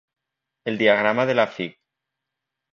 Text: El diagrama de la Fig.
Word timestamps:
El 0.65 0.79
diagrama 0.79 1.27
de 1.27 1.35
la 1.37 1.45
Fig. 1.45 1.79